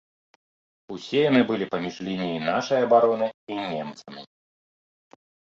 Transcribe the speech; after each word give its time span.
Усе 0.93 1.19
яны 1.29 1.41
былі 1.51 1.67
паміж 1.75 1.95
лініяй 2.07 2.39
нашай 2.49 2.79
абароны 2.87 3.27
і 3.53 3.59
немцамі. 3.73 4.21